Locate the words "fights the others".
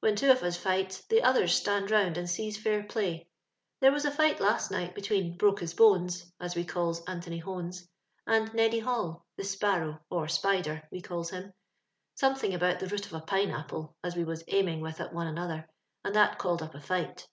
0.56-1.54